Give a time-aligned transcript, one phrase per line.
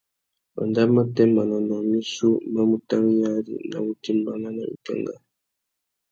[0.55, 5.13] Wanda matê manônōh missú má mú taréyari nà wutimbāna nà wikangá.